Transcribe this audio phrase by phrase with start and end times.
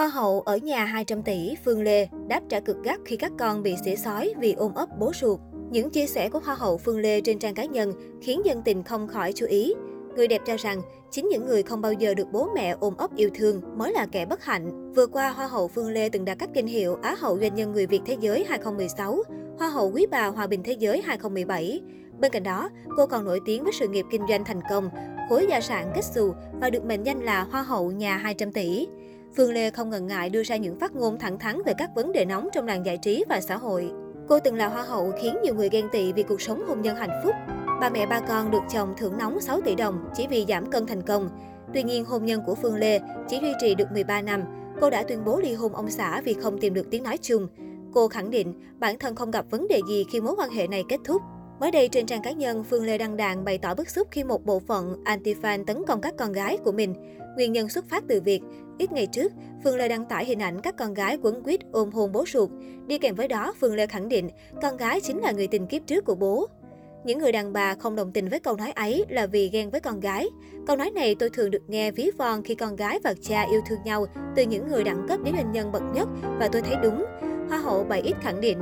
[0.00, 3.62] Hoa hậu ở nhà 200 tỷ, Phương Lê đáp trả cực gắt khi các con
[3.62, 5.40] bị xỉa sói vì ôm ấp bố ruột.
[5.70, 8.82] Những chia sẻ của Hoa hậu Phương Lê trên trang cá nhân khiến dân tình
[8.82, 9.74] không khỏi chú ý.
[10.16, 13.16] Người đẹp cho rằng, chính những người không bao giờ được bố mẹ ôm ấp
[13.16, 14.92] yêu thương mới là kẻ bất hạnh.
[14.92, 17.72] Vừa qua, Hoa hậu Phương Lê từng đạt các danh hiệu Á hậu doanh nhân
[17.72, 19.22] người Việt Thế giới 2016,
[19.58, 21.80] Hoa hậu Quý bà Hòa bình Thế giới 2017.
[22.20, 24.90] Bên cạnh đó, cô còn nổi tiếng với sự nghiệp kinh doanh thành công,
[25.28, 28.86] khối gia sản kết xù và được mệnh danh là Hoa hậu nhà 200 tỷ.
[29.36, 32.12] Phương Lê không ngần ngại đưa ra những phát ngôn thẳng thắn về các vấn
[32.12, 33.90] đề nóng trong làng giải trí và xã hội.
[34.28, 36.96] Cô từng là hoa hậu khiến nhiều người ghen tị vì cuộc sống hôn nhân
[36.96, 37.34] hạnh phúc.
[37.80, 40.86] Ba mẹ ba con được chồng thưởng nóng 6 tỷ đồng chỉ vì giảm cân
[40.86, 41.28] thành công.
[41.74, 44.42] Tuy nhiên, hôn nhân của Phương Lê chỉ duy trì được 13 năm.
[44.80, 47.48] Cô đã tuyên bố ly hôn ông xã vì không tìm được tiếng nói chung.
[47.92, 50.84] Cô khẳng định bản thân không gặp vấn đề gì khi mối quan hệ này
[50.88, 51.22] kết thúc.
[51.60, 54.24] Mới đây trên trang cá nhân, Phương Lê đăng đàn bày tỏ bức xúc khi
[54.24, 56.94] một bộ phận anti-fan tấn công các con gái của mình.
[57.36, 58.42] Nguyên nhân xuất phát từ việc,
[58.80, 59.32] ít ngày trước,
[59.64, 62.50] Phương Lê đăng tải hình ảnh các con gái quấn quýt ôm hôn bố ruột.
[62.86, 64.30] Đi kèm với đó, Phương Lê khẳng định
[64.62, 66.48] con gái chính là người tình kiếp trước của bố.
[67.04, 69.80] Những người đàn bà không đồng tình với câu nói ấy là vì ghen với
[69.80, 70.26] con gái.
[70.66, 73.60] Câu nói này tôi thường được nghe ví von khi con gái và cha yêu
[73.66, 76.74] thương nhau từ những người đẳng cấp đến hình nhân bậc nhất và tôi thấy
[76.82, 77.04] đúng.
[77.48, 78.58] Hoa hậu 7X khẳng định,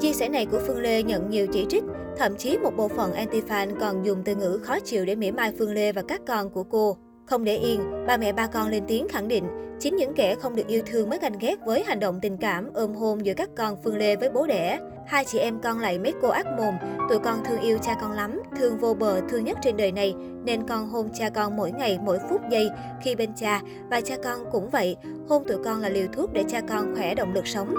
[0.00, 1.84] Chia sẻ này của Phương Lê nhận nhiều chỉ trích,
[2.18, 5.52] thậm chí một bộ phận anti-fan còn dùng từ ngữ khó chịu để mỉa mai
[5.58, 6.96] Phương Lê và các con của cô.
[7.32, 9.44] Không để yên, ba mẹ ba con lên tiếng khẳng định,
[9.80, 12.70] chính những kẻ không được yêu thương mới ganh ghét với hành động tình cảm
[12.74, 14.78] ôm hôn giữa các con Phương Lê với bố đẻ.
[15.06, 16.74] Hai chị em con lại mấy cô ác mồm,
[17.08, 20.14] tụi con thương yêu cha con lắm, thương vô bờ, thương nhất trên đời này,
[20.44, 22.70] nên con hôn cha con mỗi ngày, mỗi phút giây
[23.02, 24.96] khi bên cha, và cha con cũng vậy,
[25.28, 27.74] hôn tụi con là liều thuốc để cha con khỏe động lực sống.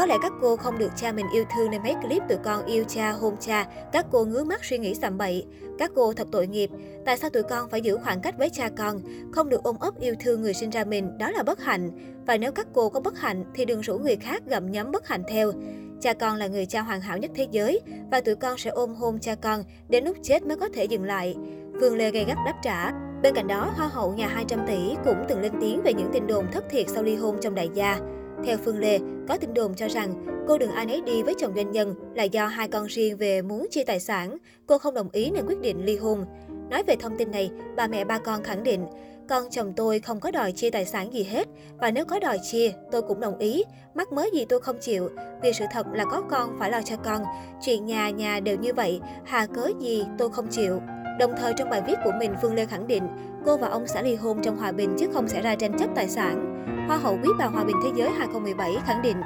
[0.00, 2.66] Có lẽ các cô không được cha mình yêu thương nên mấy clip tụi con
[2.66, 5.46] yêu cha, hôn cha, các cô ngứa mắt suy nghĩ sầm bậy.
[5.78, 6.70] Các cô thật tội nghiệp,
[7.04, 9.00] tại sao tụi con phải giữ khoảng cách với cha con,
[9.32, 11.90] không được ôm ấp yêu thương người sinh ra mình, đó là bất hạnh.
[12.26, 15.08] Và nếu các cô có bất hạnh thì đừng rủ người khác gặm nhấm bất
[15.08, 15.52] hạnh theo.
[16.00, 18.94] Cha con là người cha hoàn hảo nhất thế giới và tụi con sẽ ôm
[18.94, 21.36] hôn cha con đến lúc chết mới có thể dừng lại.
[21.80, 22.92] Phương Lê gây gắt đáp trả.
[23.22, 26.26] Bên cạnh đó, Hoa hậu nhà 200 tỷ cũng từng lên tiếng về những tin
[26.26, 28.00] đồn thất thiệt sau ly hôn trong đại gia.
[28.44, 31.52] Theo Phương Lê, có tin đồn cho rằng cô đừng ai nấy đi với chồng
[31.56, 34.36] doanh nhân là do hai con riêng về muốn chia tài sản.
[34.66, 36.24] Cô không đồng ý nên quyết định ly hôn.
[36.70, 38.86] Nói về thông tin này, bà mẹ ba con khẳng định,
[39.28, 41.48] con chồng tôi không có đòi chia tài sản gì hết
[41.78, 43.64] và nếu có đòi chia, tôi cũng đồng ý.
[43.94, 45.08] Mắc mới gì tôi không chịu,
[45.42, 47.22] vì sự thật là có con phải lo cho con.
[47.62, 50.80] Chuyện nhà nhà đều như vậy, hà cớ gì tôi không chịu.
[51.18, 53.08] Đồng thời trong bài viết của mình, Phương Lê khẳng định
[53.46, 55.90] cô và ông sẽ ly hôn trong hòa bình chứ không xảy ra tranh chấp
[55.94, 56.64] tài sản.
[56.88, 59.16] Hoa hậu quý bà Hòa bình Thế giới 2017 khẳng định,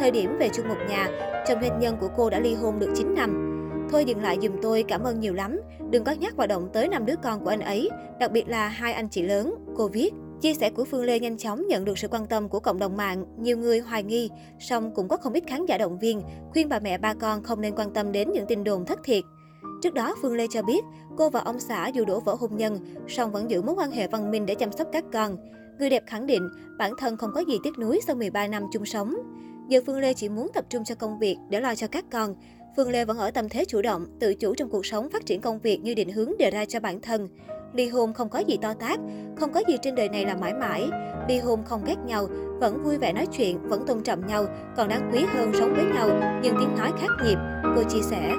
[0.00, 1.08] thời điểm về chung một nhà,
[1.46, 3.50] chồng hôn nhân của cô đã ly hôn được 9 năm.
[3.90, 5.60] Thôi dừng lại dùm tôi, cảm ơn nhiều lắm.
[5.90, 7.90] Đừng có nhắc vào động tới năm đứa con của anh ấy,
[8.20, 10.14] đặc biệt là hai anh chị lớn, cô viết.
[10.40, 12.96] Chia sẻ của Phương Lê nhanh chóng nhận được sự quan tâm của cộng đồng
[12.96, 13.24] mạng.
[13.38, 16.22] Nhiều người hoài nghi, song cũng có không ít khán giả động viên,
[16.52, 19.24] khuyên bà mẹ ba con không nên quan tâm đến những tin đồn thất thiệt.
[19.84, 20.84] Trước đó, Phương Lê cho biết,
[21.16, 22.78] cô và ông xã dù đổ vỡ hôn nhân,
[23.08, 25.36] song vẫn giữ mối quan hệ văn minh để chăm sóc các con.
[25.78, 28.84] Người đẹp khẳng định bản thân không có gì tiếc nuối sau 13 năm chung
[28.84, 29.16] sống.
[29.68, 32.34] Giờ Phương Lê chỉ muốn tập trung cho công việc để lo cho các con.
[32.76, 35.40] Phương Lê vẫn ở tâm thế chủ động, tự chủ trong cuộc sống phát triển
[35.40, 37.28] công việc như định hướng đề ra cho bản thân.
[37.74, 38.96] Ly hôn không có gì to tác,
[39.36, 40.88] không có gì trên đời này là mãi mãi.
[41.28, 42.28] Ly hôn không ghét nhau,
[42.60, 44.46] vẫn vui vẻ nói chuyện, vẫn tôn trọng nhau,
[44.76, 46.08] còn đáng quý hơn sống với nhau,
[46.42, 47.38] nhưng tiếng nói khác nhịp,
[47.76, 48.34] cô chia sẻ.